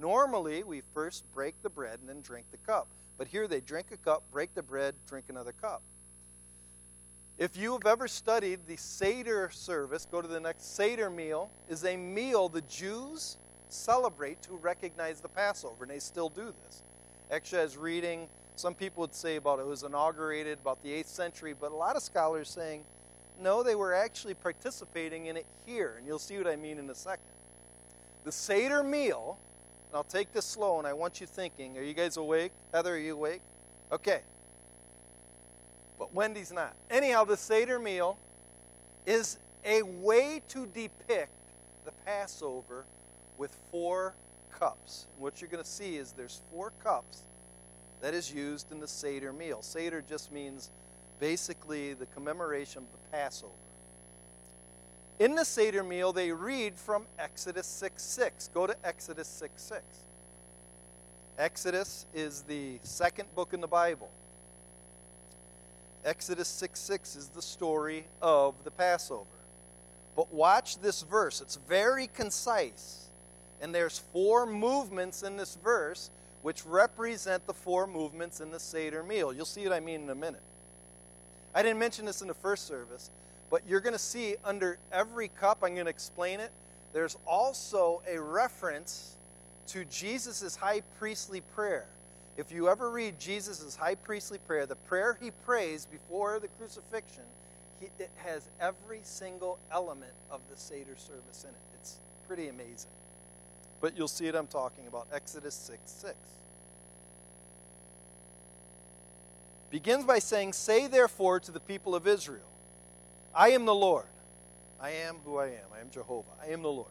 [0.00, 2.88] Normally, we first break the bread and then drink the cup.
[3.16, 5.82] But here they drink a cup, break the bread, drink another cup.
[7.36, 11.84] If you have ever studied the Seder service, go to the next Seder meal, is
[11.84, 16.82] a meal the Jews celebrate to recognize the Passover, and they still do this.
[17.30, 21.08] Actually, I was reading, some people would say about it was inaugurated about the 8th
[21.08, 22.84] century, but a lot of scholars saying
[23.40, 26.88] No, they were actually participating in it here, and you'll see what I mean in
[26.88, 27.24] a second.
[28.22, 29.38] The Seder meal,
[29.94, 31.78] I'll take this slow and I want you thinking.
[31.78, 32.52] Are you guys awake?
[32.72, 33.40] Heather, are you awake?
[33.92, 34.20] Okay.
[35.98, 36.74] But Wendy's not.
[36.90, 38.18] Anyhow, the Seder meal
[39.06, 41.30] is a way to depict
[41.84, 42.84] the Passover
[43.38, 44.14] with four
[44.50, 45.06] cups.
[45.12, 47.22] And what you're going to see is there's four cups
[48.00, 49.62] that is used in the Seder meal.
[49.62, 50.70] Seder just means
[51.20, 53.52] basically the commemoration of the Passover.
[55.18, 58.50] In the Seder meal, they read from Exodus 6 6.
[58.52, 59.82] Go to Exodus 6 6.
[61.38, 64.10] Exodus is the second book in the Bible.
[66.04, 69.24] Exodus 6 6 is the story of the Passover.
[70.16, 73.08] But watch this verse, it's very concise.
[73.60, 76.10] And there's four movements in this verse
[76.42, 79.32] which represent the four movements in the Seder meal.
[79.32, 80.42] You'll see what I mean in a minute.
[81.54, 83.10] I didn't mention this in the first service,
[83.50, 86.50] but you're going to see under every cup, I'm going to explain it.
[86.92, 89.16] There's also a reference
[89.68, 91.86] to Jesus' high priestly prayer.
[92.36, 97.22] If you ever read Jesus' high priestly prayer, the prayer he prays before the crucifixion,
[97.80, 101.78] he, it has every single element of the Seder service in it.
[101.80, 102.90] It's pretty amazing.
[103.80, 106.14] But you'll see it I'm talking about Exodus 6 6.
[109.70, 112.46] Begins by saying, Say therefore to the people of Israel,
[113.34, 114.06] I am the Lord.
[114.80, 115.72] I am who I am.
[115.74, 116.28] I am Jehovah.
[116.42, 116.90] I am the Lord.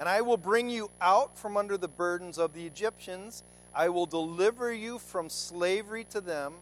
[0.00, 3.42] And I will bring you out from under the burdens of the Egyptians.
[3.74, 6.54] I will deliver you from slavery to them.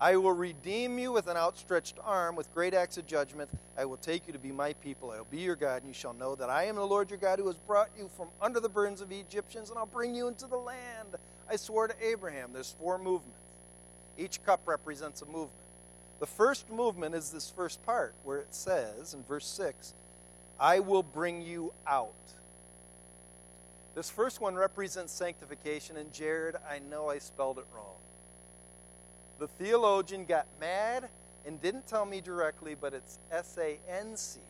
[0.00, 3.48] I will redeem you with an outstretched arm, with great acts of judgment.
[3.78, 5.10] I will take you to be my people.
[5.10, 7.18] I will be your God, and you shall know that I am the Lord your
[7.18, 10.14] God who has brought you from under the burdens of the Egyptians, and I'll bring
[10.14, 11.16] you into the land
[11.50, 12.52] I swore to Abraham.
[12.52, 13.38] There's four movements.
[14.16, 15.63] Each cup represents a movement.
[16.20, 19.94] The first movement is this first part where it says in verse 6,
[20.58, 22.14] I will bring you out.
[23.94, 27.96] This first one represents sanctification, and Jared, I know I spelled it wrong.
[29.38, 31.08] The theologian got mad
[31.46, 34.40] and didn't tell me directly, but it's S A N C.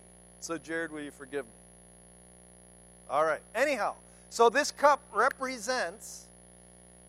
[0.40, 1.50] So, Jared, will you forgive me?
[3.10, 3.40] All right.
[3.54, 3.94] Anyhow,
[4.30, 6.26] so this cup represents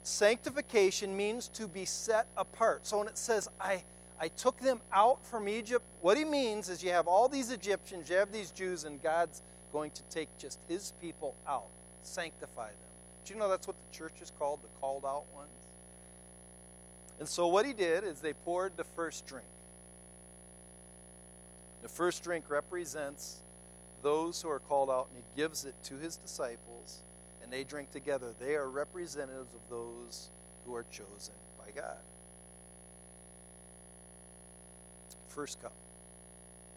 [0.04, 2.86] sanctification, means to be set apart.
[2.88, 3.84] So, when it says, I,
[4.20, 8.10] I took them out from Egypt, what he means is you have all these Egyptians,
[8.10, 9.42] you have these Jews, and God's
[9.74, 11.68] going to take just his people out
[12.06, 12.76] sanctify them.
[13.26, 15.50] Do you know that's what the church is called, the called out ones?
[17.20, 19.48] And so what he did is they poured the first drink.
[21.82, 23.42] The first drink represents
[24.02, 27.02] those who are called out, and he gives it to his disciples,
[27.42, 28.34] and they drink together.
[28.40, 30.30] They are representatives of those
[30.66, 31.98] who are chosen by God.
[35.36, 35.74] First cup.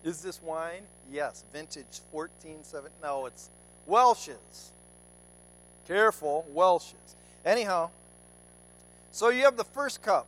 [0.05, 0.83] Is this wine?
[1.11, 1.45] Yes.
[1.53, 2.91] Vintage 14, 7.
[3.03, 3.51] No, it's
[3.87, 4.73] Welch's.
[5.87, 7.17] Careful, Welch's.
[7.45, 7.91] Anyhow,
[9.13, 10.27] so you have the first cup.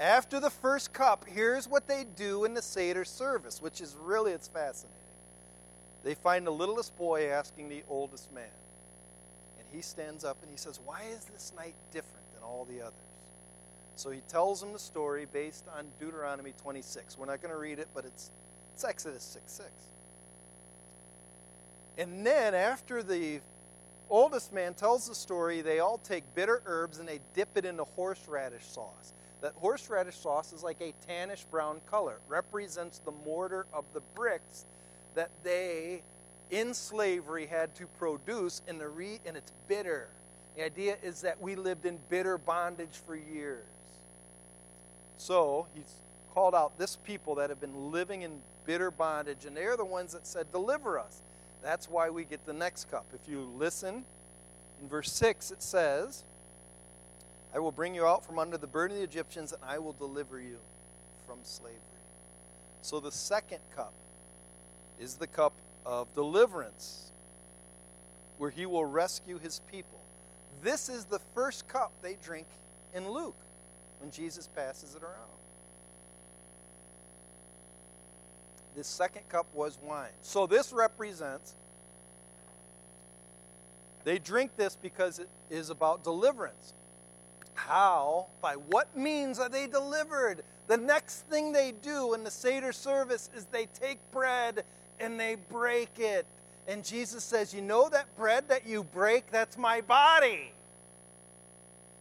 [0.00, 4.32] After the first cup, here's what they do in the Seder service, which is really
[4.32, 4.92] it's fascinating.
[6.04, 8.44] They find the littlest boy asking the oldest man.
[9.58, 12.80] And he stands up and he says, Why is this night different than all the
[12.82, 12.94] others?
[13.96, 17.16] So he tells him the story based on Deuteronomy 26.
[17.16, 18.30] We're not going to read it, but it's,
[18.74, 19.70] it's Exodus 6 6.
[21.98, 23.40] And then after the
[24.10, 27.84] oldest man tells the story, they all take bitter herbs and they dip it into
[27.84, 29.14] horseradish sauce.
[29.40, 32.14] That horseradish sauce is like a tannish brown color.
[32.14, 34.66] It represents the mortar of the bricks
[35.14, 36.02] that they,
[36.50, 40.08] in slavery, had to produce, and, the re- and it's bitter.
[40.54, 43.64] The idea is that we lived in bitter bondage for years.
[45.18, 46.00] So he's
[46.34, 50.12] called out this people that have been living in bitter bondage, and they're the ones
[50.12, 51.22] that said, Deliver us.
[51.62, 53.06] That's why we get the next cup.
[53.14, 54.04] If you listen,
[54.80, 56.24] in verse 6 it says,
[57.54, 59.94] I will bring you out from under the burden of the Egyptians, and I will
[59.94, 60.58] deliver you
[61.26, 61.80] from slavery.
[62.82, 63.94] So the second cup
[65.00, 65.54] is the cup
[65.86, 67.10] of deliverance,
[68.38, 69.98] where he will rescue his people.
[70.62, 72.46] This is the first cup they drink
[72.94, 73.45] in Luke
[74.00, 75.36] when Jesus passes it around.
[78.74, 80.10] This second cup was wine.
[80.20, 81.54] So this represents,
[84.04, 86.74] they drink this because it is about deliverance.
[87.54, 90.42] How, by what means are they delivered?
[90.66, 94.64] The next thing they do in the Seder service is they take bread
[95.00, 96.26] and they break it.
[96.68, 99.30] And Jesus says, You know that bread that you break?
[99.30, 100.52] That's my body.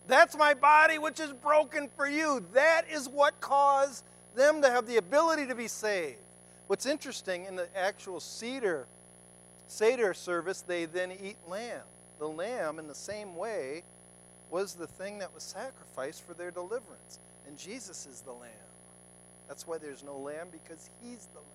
[0.08, 2.46] That's my body, which is broken for you.
[2.54, 4.04] That is what caused
[4.36, 6.20] them to have the ability to be saved.
[6.68, 8.88] What's interesting, in the actual Seder,
[9.68, 11.84] Seder service, they then eat lamb.
[12.20, 13.84] The lamb, in the same way,
[14.50, 17.20] was the thing that was sacrificed for their deliverance.
[17.48, 18.52] And Jesus is the lamb.
[19.48, 21.50] That's why there's no lamb, because he's the lamb.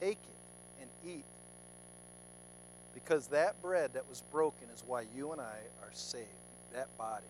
[0.00, 1.24] Take it and eat.
[2.94, 6.28] Because that bread that was broken is why you and I are saved.
[6.74, 7.24] That body.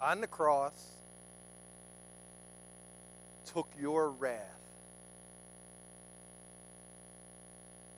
[0.00, 0.72] On the cross,
[3.46, 4.40] took your wrath.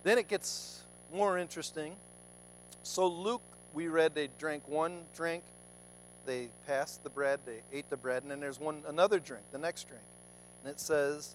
[0.05, 1.97] Then it gets more interesting.
[2.83, 5.43] So, Luke, we read they drank one drink,
[6.27, 9.59] they passed the bread, they ate the bread, and then there's one another drink, the
[9.59, 10.05] next drink.
[10.63, 11.35] And it says,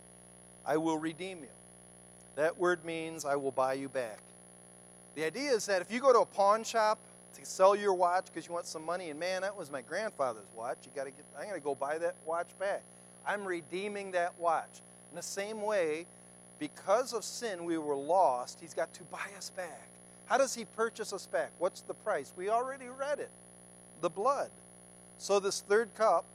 [0.65, 1.49] I will redeem you.
[2.35, 4.19] That word means I will buy you back.
[5.15, 6.99] The idea is that if you go to a pawn shop
[7.33, 10.47] to sell your watch because you want some money, and man, that was my grandfather's
[10.55, 11.25] watch, you got to get.
[11.37, 12.83] I'm going to go buy that watch back.
[13.25, 14.81] I'm redeeming that watch.
[15.11, 16.05] In the same way,
[16.59, 18.59] because of sin, we were lost.
[18.61, 19.89] He's got to buy us back.
[20.25, 21.51] How does he purchase us back?
[21.57, 22.33] What's the price?
[22.35, 23.31] We already read it
[24.01, 24.49] the blood.
[25.17, 26.25] So, this third cup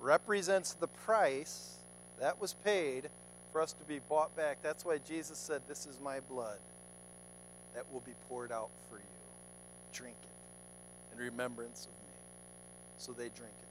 [0.00, 1.78] represents the price
[2.20, 3.08] that was paid
[3.52, 4.58] for us to be bought back.
[4.62, 6.58] That's why Jesus said, This is my blood
[7.74, 9.11] that will be poured out for you.
[9.92, 12.14] Drink it in remembrance of me.
[12.98, 13.68] So they drink it.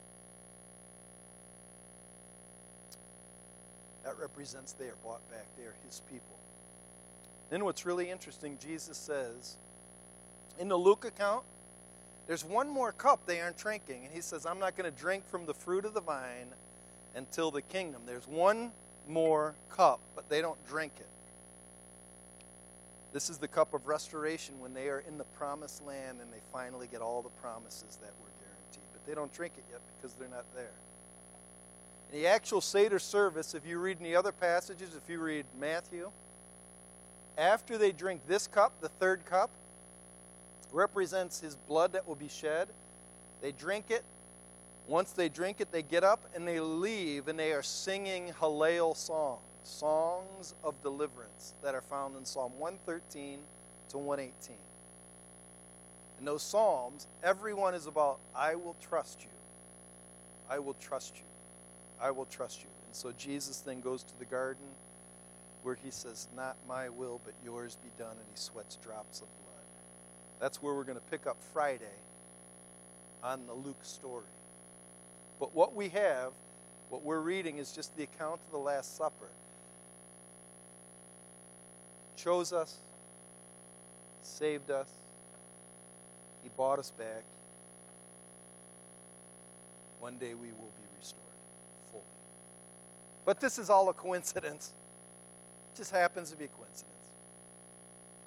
[4.03, 5.45] That represents they are bought back.
[5.57, 6.37] They are his people.
[7.49, 9.57] Then what's really interesting, Jesus says,
[10.59, 11.43] in the Luke account,
[12.27, 14.05] there's one more cup they aren't drinking.
[14.05, 16.47] And he says, I'm not going to drink from the fruit of the vine
[17.15, 18.03] until the kingdom.
[18.05, 18.71] There's one
[19.07, 21.07] more cup, but they don't drink it.
[23.13, 26.41] This is the cup of restoration when they are in the promised land and they
[26.53, 28.89] finally get all the promises that were guaranteed.
[28.93, 30.71] But they don't drink it yet because they're not there.
[32.11, 36.09] In the actual Seder service, if you read the other passages, if you read Matthew,
[37.37, 39.49] after they drink this cup, the third cup,
[40.71, 42.69] represents his blood that will be shed.
[43.41, 44.03] They drink it.
[44.87, 48.95] Once they drink it, they get up and they leave and they are singing Hallel
[48.95, 53.39] songs songs of deliverance that are found in Psalm 113
[53.89, 54.55] to 118.
[56.19, 59.29] In those Psalms, everyone is about, I will trust you.
[60.49, 61.23] I will trust you.
[61.99, 62.69] I will trust you.
[62.85, 64.65] And so Jesus then goes to the garden
[65.63, 69.27] where he says, Not my will, but yours be done, and he sweats drops of
[69.27, 69.65] blood.
[70.39, 71.97] That's where we're going to pick up Friday
[73.23, 74.25] on the Luke story.
[75.39, 76.33] But what we have,
[76.89, 79.29] what we're reading, is just the account of the Last Supper
[82.23, 82.77] chose us,
[84.21, 84.89] saved us,
[86.43, 87.23] He bought us back.
[89.99, 91.23] One day we will be restored
[91.91, 92.03] fully.
[93.25, 94.73] But this is all a coincidence.
[95.73, 96.87] It just happens to be a coincidence.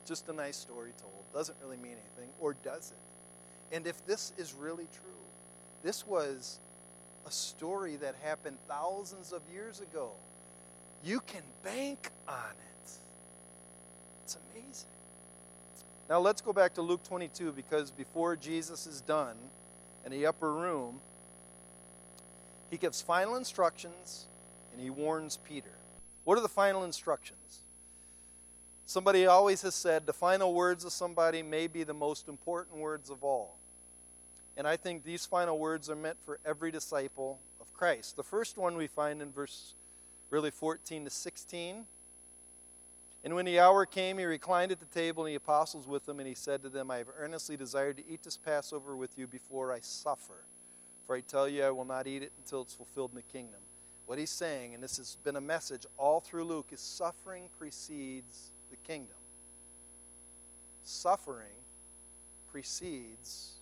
[0.07, 1.13] Just a nice story told.
[1.33, 3.75] Doesn't really mean anything, or does it?
[3.75, 5.13] And if this is really true,
[5.83, 6.61] this was
[7.27, 10.13] a story that happened thousands of years ago.
[11.03, 12.74] You can bank on it.
[14.25, 14.89] It's amazing.
[16.09, 19.37] Now let's go back to Luke 22 because before Jesus is done
[20.03, 21.01] in the upper room,
[22.71, 24.25] he gives final instructions
[24.73, 25.77] and he warns Peter.
[26.25, 27.67] What are the final instructions?
[28.87, 33.11] Somebody always has said the final words of somebody may be the most important words
[33.11, 33.59] of all.
[34.57, 38.17] And I think these final words are meant for every disciple of Christ.
[38.17, 39.75] The first one we find in verse
[40.31, 41.85] really 14 to 16.
[43.25, 46.21] And when the hour came, he reclined at the table and the apostles with him,
[46.21, 49.27] and he said to them, I have earnestly desired to eat this Passover with you
[49.27, 50.45] before I suffer.
[51.07, 53.61] For I tell you, I will not eat it until it's fulfilled in the kingdom.
[54.05, 58.51] What he's saying, and this has been a message all through Luke, is suffering precedes
[58.71, 59.17] the kingdom.
[60.83, 61.47] Suffering
[62.53, 63.53] precedes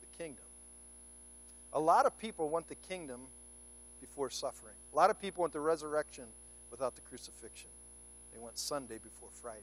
[0.00, 0.44] the kingdom.
[1.74, 3.20] A lot of people want the kingdom
[4.00, 4.74] before suffering.
[4.94, 6.24] A lot of people want the resurrection
[6.70, 7.68] without the crucifixion.
[8.32, 9.60] They went Sunday before Friday.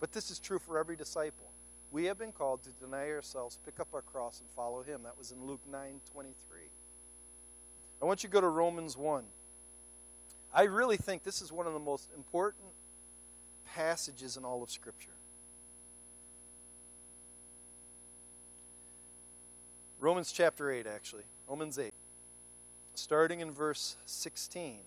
[0.00, 1.50] But this is true for every disciple.
[1.90, 5.02] We have been called to deny ourselves, pick up our cross, and follow him.
[5.04, 6.60] That was in Luke 9 23.
[8.02, 9.24] I want you to go to Romans 1.
[10.52, 12.64] I really think this is one of the most important
[13.64, 15.10] passages in all of Scripture.
[19.98, 21.24] Romans chapter 8, actually.
[21.48, 21.92] Romans 8.
[22.94, 24.78] Starting in verse 16.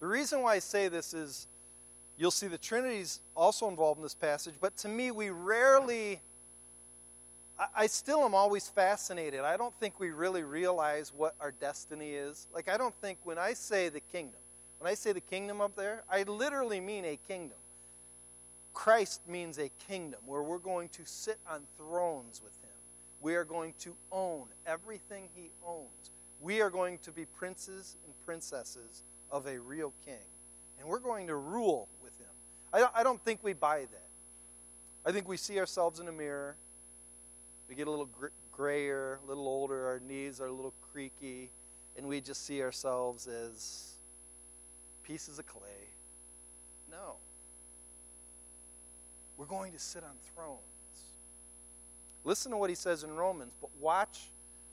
[0.00, 1.46] The reason why I say this is
[2.18, 6.20] you'll see the Trinity's also involved in this passage, but to me, we rarely
[7.58, 9.40] I, I still am always fascinated.
[9.40, 12.46] I don't think we really realize what our destiny is.
[12.54, 14.40] Like, I don't think when I say the kingdom,
[14.78, 17.58] when I say the kingdom up there, I literally mean a kingdom.
[18.74, 22.70] Christ means a kingdom where we're going to sit on thrones with him.
[23.22, 26.10] We are going to own everything he owns.
[26.42, 30.24] We are going to be princes and princesses of a real king.
[30.78, 32.26] And we're going to rule with him.
[32.72, 34.06] I I don't think we buy that.
[35.04, 36.56] I think we see ourselves in a mirror.
[37.68, 41.50] We get a little gr- grayer, a little older, our knees are a little creaky,
[41.96, 43.92] and we just see ourselves as
[45.02, 45.90] pieces of clay.
[46.90, 47.16] No.
[49.36, 50.60] We're going to sit on thrones.
[52.24, 54.30] Listen to what he says in Romans, but watch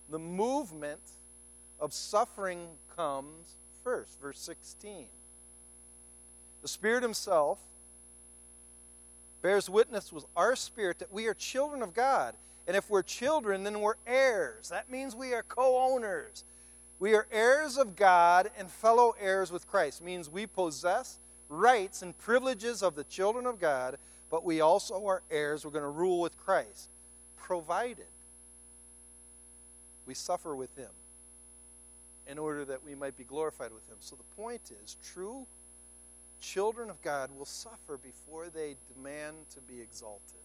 [0.10, 1.02] the movement
[1.80, 4.20] of suffering comes first.
[4.22, 5.08] Verse 16.
[6.62, 7.60] The Spirit Himself
[9.42, 12.36] bears witness with our spirit that we are children of God.
[12.66, 14.70] And if we're children, then we're heirs.
[14.70, 16.46] That means we are co owners.
[17.00, 20.00] We are heirs of God and fellow heirs with Christ.
[20.00, 21.20] It means we possess
[21.50, 23.98] rights and privileges of the children of God,
[24.32, 25.66] but we also are heirs.
[25.66, 26.90] We're going to rule with Christ,
[27.36, 28.06] provided
[30.06, 30.90] we suffer with Him
[32.28, 33.98] in order that we might be glorified with Him.
[34.00, 35.46] So the point is true
[36.40, 40.42] children of God will suffer before they demand to be exalted.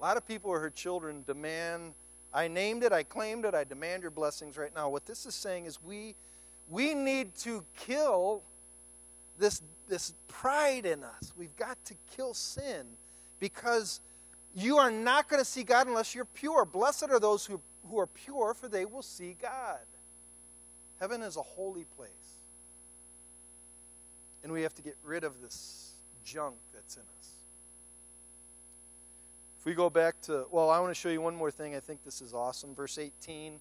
[0.00, 1.92] A lot of people are her children demand,
[2.32, 4.88] I named it, I claimed it, I demand your blessings right now.
[4.88, 6.14] What this is saying is we
[6.70, 8.42] we need to kill
[9.38, 11.34] this this pride in us.
[11.36, 12.86] We've got to kill sin
[13.40, 14.00] because
[14.54, 16.64] you are not going to see God unless you're pure.
[16.64, 19.80] Blessed are those who, who are pure, for they will see God.
[21.00, 22.10] Heaven is a holy place.
[24.44, 25.92] And we have to get rid of this
[26.24, 27.28] junk that's in us.
[29.58, 31.74] If we go back to, well, I want to show you one more thing.
[31.74, 32.74] I think this is awesome.
[32.74, 33.60] Verse 18.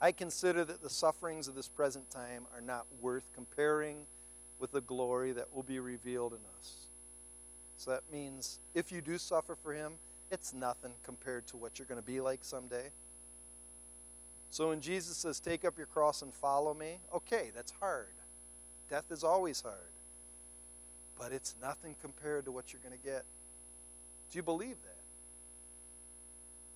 [0.00, 4.06] I consider that the sufferings of this present time are not worth comparing
[4.58, 6.86] with the glory that will be revealed in us.
[7.76, 9.94] So that means if you do suffer for him,
[10.30, 12.90] it's nothing compared to what you're going to be like someday.
[14.54, 18.06] So when Jesus says, Take up your cross and follow me, okay, that's hard.
[18.88, 19.90] Death is always hard.
[21.18, 23.24] But it's nothing compared to what you're going to get.
[24.30, 25.02] Do you believe that?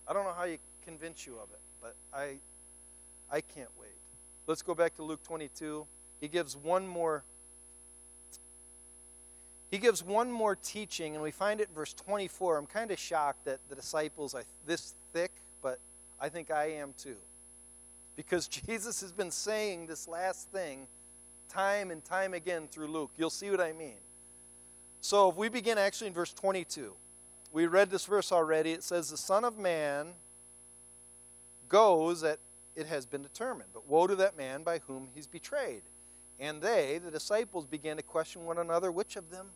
[0.09, 2.39] I don't know how you convince you of it, but I
[3.31, 3.91] I can't wait.
[4.49, 5.87] Let's go back to Luke 22.
[6.21, 7.23] He gives one more
[9.71, 12.59] he gives one more teaching, and we find it in verse 24.
[12.59, 15.31] I'm kind of shocked that the disciples are this thick,
[15.63, 15.79] but
[16.21, 17.19] I think I am too.
[18.19, 20.89] Because Jesus has been saying this last thing
[21.49, 23.13] time and time again through Luke.
[23.17, 24.01] You'll see what I mean.
[25.01, 26.93] So if we begin actually in verse 22,
[27.53, 28.73] we read this verse already.
[28.73, 30.09] It says, The Son of Man
[31.69, 32.41] goes that
[32.75, 35.83] it has been determined, but woe to that man by whom he's betrayed.
[36.41, 39.47] And they, the disciples, began to question one another which of them,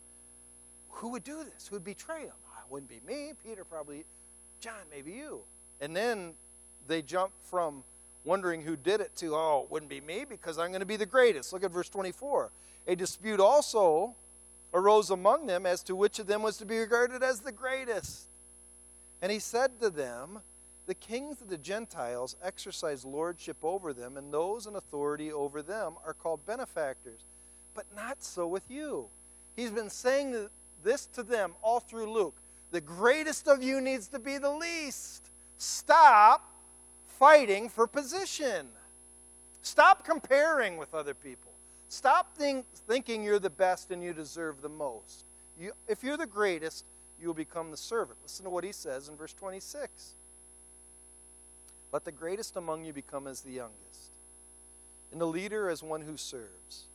[0.88, 1.66] who would do this?
[1.66, 2.32] Who would betray him?
[2.46, 3.32] Oh, it wouldn't be me.
[3.44, 4.04] Peter probably,
[4.60, 5.40] John, maybe you.
[5.80, 6.34] And then
[6.86, 7.82] they jump from
[8.24, 10.96] wondering who did it to, oh, it wouldn't be me because I'm going to be
[10.96, 11.52] the greatest.
[11.52, 12.50] Look at verse 24.
[12.86, 14.14] A dispute also
[14.74, 18.28] arose among them as to which of them was to be regarded as the greatest.
[19.20, 20.40] And he said to them,
[20.86, 25.94] The kings of the Gentiles exercise lordship over them, and those in authority over them
[26.04, 27.20] are called benefactors.
[27.74, 29.08] But not so with you.
[29.56, 30.48] He's been saying
[30.82, 32.36] this to them all through Luke.
[32.70, 35.30] The greatest of you needs to be the least.
[35.58, 36.51] Stop
[37.22, 38.66] fighting for position.
[39.62, 41.52] Stop comparing with other people.
[41.88, 45.24] Stop think, thinking you're the best and you deserve the most.
[45.56, 46.84] You, if you're the greatest,
[47.20, 48.18] you will become the servant.
[48.24, 50.16] Listen to what he says in verse 26.
[51.92, 54.10] Let the greatest among you become as the youngest,
[55.12, 56.88] and the leader as one who serves.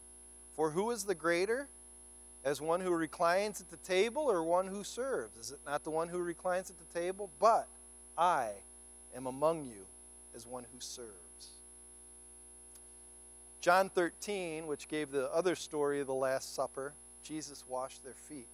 [0.58, 1.70] For who is the greater?
[2.44, 5.38] As one who reclines at the table or one who serves?
[5.38, 7.30] Is it not the one who reclines at the table?
[7.40, 7.70] But
[8.18, 8.50] I
[9.16, 9.86] am among you
[10.36, 11.52] as one who serves.
[13.62, 18.48] John 13, which gave the other story of the Last Supper, Jesus washed their feet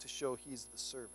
[0.00, 1.10] to show he's the servant.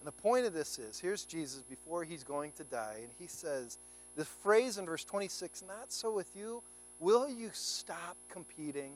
[0.00, 3.26] And the point of this is here's Jesus before he's going to die, and he
[3.26, 3.78] says,
[4.16, 6.62] the phrase in verse 26, not so with you.
[6.98, 8.92] Will you stop competing?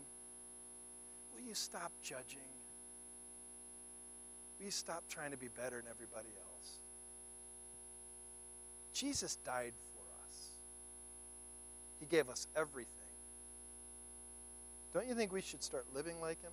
[1.34, 2.40] Will you stop judging?
[4.58, 6.53] Will you stop trying to be better than everybody else?
[8.94, 10.36] Jesus died for us,
[12.00, 12.90] He gave us everything.
[14.94, 16.52] Don't you think we should start living like Him?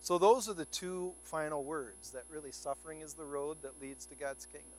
[0.00, 4.06] So, those are the two final words that really suffering is the road that leads
[4.06, 4.70] to God's kingdom.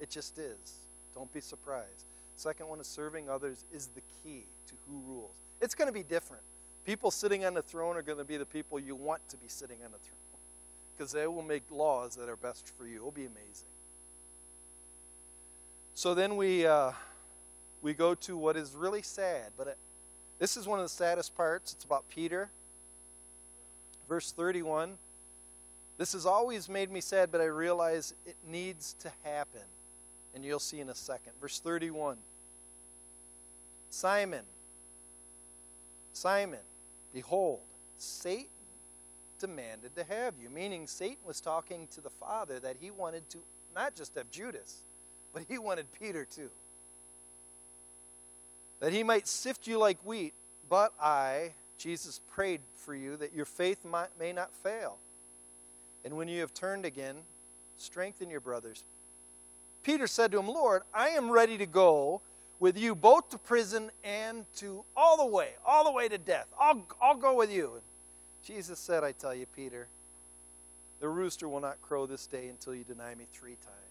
[0.00, 0.74] It just is.
[1.14, 2.06] Don't be surprised.
[2.36, 5.36] Second one is serving others is the key to who rules.
[5.60, 6.42] It's going to be different.
[6.84, 9.46] People sitting on the throne are going to be the people you want to be
[9.46, 10.18] sitting on the throne
[10.96, 12.96] because they will make laws that are best for you.
[12.96, 13.68] It'll be amazing.
[15.94, 16.90] So then we uh,
[17.80, 19.78] we go to what is really sad, but it,
[20.40, 21.72] this is one of the saddest parts.
[21.72, 22.50] It's about Peter.
[24.08, 24.98] Verse 31.
[25.96, 29.62] This has always made me sad, but I realize it needs to happen.
[30.34, 31.34] And you'll see in a second.
[31.40, 32.16] Verse 31.
[33.88, 34.42] Simon,
[36.12, 36.58] Simon,
[37.12, 37.60] behold,
[37.96, 38.48] Satan
[39.38, 40.50] demanded to have you.
[40.50, 43.38] Meaning, Satan was talking to the Father that he wanted to
[43.72, 44.82] not just have Judas,
[45.34, 46.48] but he wanted Peter too.
[48.80, 50.32] That he might sift you like wheat,
[50.70, 54.96] but I, Jesus, prayed for you that your faith might, may not fail.
[56.04, 57.16] And when you have turned again,
[57.76, 58.84] strengthen your brothers.
[59.82, 62.20] Peter said to him, Lord, I am ready to go
[62.60, 66.46] with you both to prison and to all the way, all the way to death.
[66.58, 67.72] I'll, I'll go with you.
[67.74, 67.82] And
[68.44, 69.88] Jesus said, I tell you, Peter,
[71.00, 73.83] the rooster will not crow this day until you deny me three times.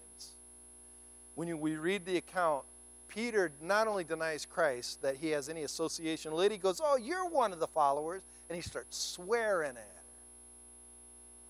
[1.34, 2.64] When you, we read the account,
[3.08, 6.96] Peter not only denies Christ that he has any association with it, he goes, Oh,
[6.96, 8.22] you're one of the followers.
[8.48, 10.02] And he starts swearing at her.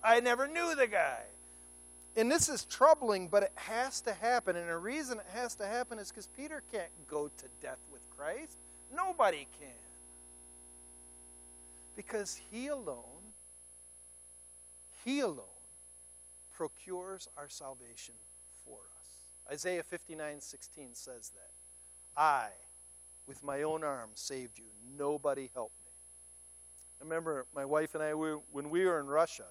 [0.02, 1.22] I never knew the guy.
[2.16, 4.54] And this is troubling, but it has to happen.
[4.54, 8.02] And the reason it has to happen is because Peter can't go to death with
[8.16, 8.56] Christ.
[8.94, 9.70] Nobody can.
[11.96, 13.32] Because he alone,
[15.04, 15.40] he alone
[16.52, 18.14] procures our salvation.
[19.50, 21.50] Isaiah 59 16 says that.
[22.16, 22.48] I,
[23.26, 24.66] with my own arm, saved you.
[24.96, 25.90] Nobody helped me.
[27.00, 29.46] I remember my wife and I, when we were in Russia,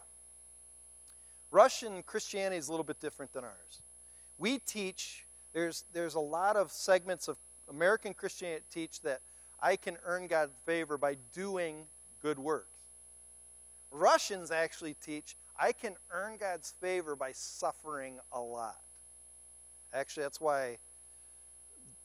[1.52, 3.82] Russian Christianity is a little bit different than ours.
[4.38, 7.38] We teach, there's, there's a lot of segments of
[7.70, 9.22] American Christianity teach that
[9.62, 11.86] I can earn God's favor by doing
[12.22, 12.68] good works.
[13.92, 18.82] Russians actually teach I can earn God's favor by suffering a lot.
[19.94, 20.78] Actually, that's why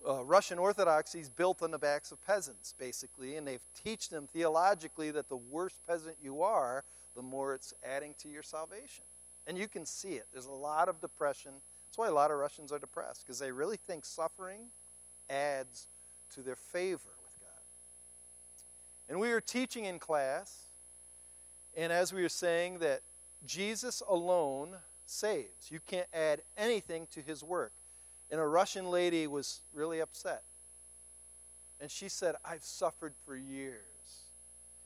[0.07, 4.29] uh, Russian Orthodoxy is built on the backs of peasants, basically, and they've teach them
[4.33, 6.85] theologically that the worse peasant you are,
[7.17, 9.05] the more it's adding to your salvation.
[9.47, 10.27] And you can see it.
[10.33, 11.53] There's a lot of depression.
[11.87, 14.67] That's why a lot of Russians are depressed, because they really think suffering
[15.31, 15.89] adds
[16.35, 17.49] to their favor with God.
[19.09, 20.69] And we were teaching in class,
[21.77, 23.01] and as we were saying, that
[23.47, 24.77] Jesus alone
[25.07, 25.71] saves.
[25.71, 27.73] You can't add anything to his work.
[28.31, 30.43] And a Russian lady was really upset.
[31.81, 33.83] And she said, I've suffered for years.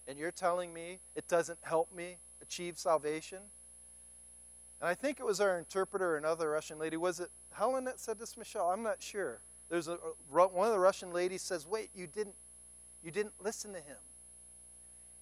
[0.07, 3.39] And you're telling me it doesn't help me achieve salvation?
[4.81, 6.97] And I think it was our interpreter, another Russian lady.
[6.97, 8.69] Was it Helen that said this, Michelle?
[8.69, 9.41] I'm not sure.
[9.69, 9.97] There's a,
[10.29, 12.35] one of the Russian ladies says, "Wait, you didn't,
[13.03, 13.97] you didn't listen to him."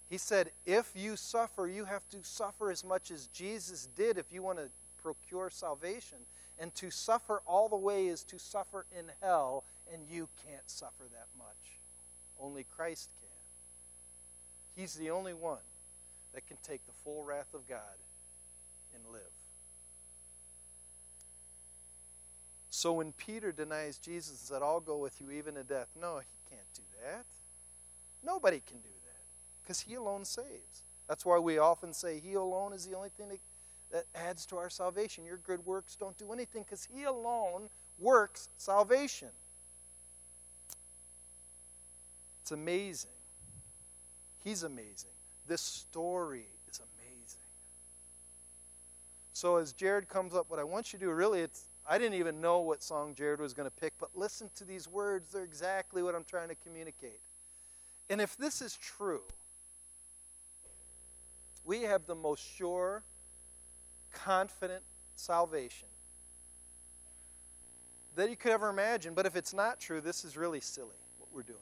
[0.08, 4.32] He said, "If you suffer, you have to suffer as much as Jesus did if
[4.32, 4.70] you want to
[5.02, 6.18] procure salvation.
[6.58, 11.04] And to suffer all the way is to suffer in hell, and you can't suffer
[11.10, 11.80] that much.
[12.38, 14.82] Only Christ can.
[14.82, 15.58] He's the only one
[16.34, 17.98] that can take the full wrath of God
[18.94, 19.32] and live."
[22.68, 26.18] So when Peter denies Jesus and said, I'll go with you even to death, no,
[26.18, 27.26] he can't do that.
[28.22, 29.24] Nobody can do that
[29.62, 30.82] because he alone saves.
[31.08, 33.40] That's why we often say he alone is the only thing that,
[33.92, 35.24] that adds to our salvation.
[35.24, 37.68] Your good works don't do anything because he alone
[37.98, 39.30] works salvation.
[42.42, 43.10] It's amazing.
[44.42, 45.10] He's amazing.
[45.46, 47.40] This story is amazing.
[49.32, 52.14] So as Jared comes up, what I want you to do really, it's I didn't
[52.14, 55.32] even know what song Jared was going to pick, but listen to these words.
[55.32, 57.20] They're exactly what I'm trying to communicate.
[58.08, 59.22] And if this is true,
[61.64, 63.02] we have the most sure,
[64.12, 64.82] confident
[65.14, 65.88] salvation
[68.16, 69.14] that you could ever imagine.
[69.14, 70.88] But if it's not true, this is really silly
[71.18, 71.58] what we're doing.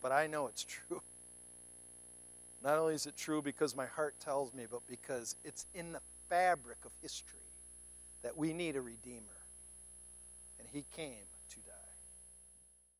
[0.00, 1.02] But I know it's true.
[2.62, 6.00] Not only is it true because my heart tells me, but because it's in the
[6.28, 7.38] fabric of history
[8.22, 9.40] that we need a Redeemer.
[10.58, 11.26] And He came.